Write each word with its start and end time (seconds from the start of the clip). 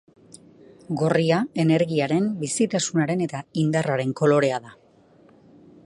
Gorria 1.01 1.41
energiaren, 1.63 2.31
bizitasunaren 2.39 3.23
eta 3.27 3.43
indarraren 3.65 4.17
kolorea 4.23 4.61
da. 4.67 4.75